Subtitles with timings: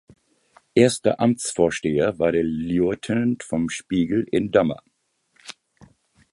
[0.73, 4.81] Erster Amtsvorsteher war der Lieutenant von Spiegel in Dammer.